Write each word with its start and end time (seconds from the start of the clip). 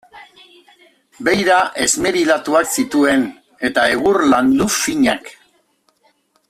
Beira 1.27 1.57
esmerilatuak 1.85 2.73
zituen, 2.79 3.27
eta 3.69 3.87
egur 3.99 4.21
landu 4.33 4.71
finak. 4.81 5.35